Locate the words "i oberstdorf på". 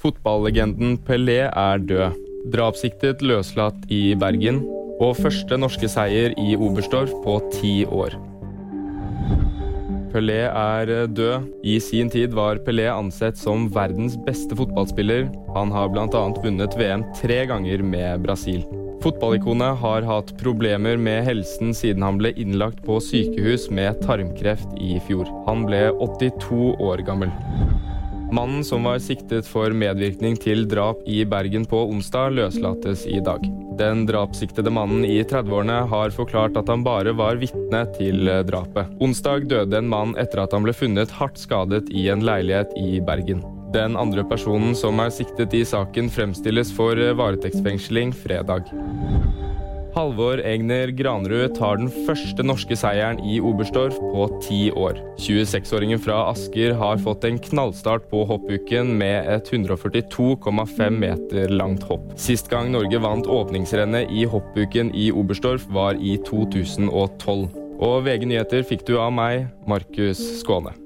6.40-7.34, 53.26-54.26